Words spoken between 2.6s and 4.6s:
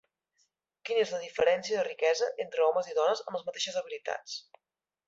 homes i dones amb les mateixes habilitats?